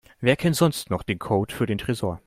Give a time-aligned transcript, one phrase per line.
[0.19, 2.19] Wer kennt sonst noch den Code für den Tresor?